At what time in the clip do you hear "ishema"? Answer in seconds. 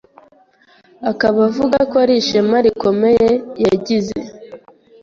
2.21-2.57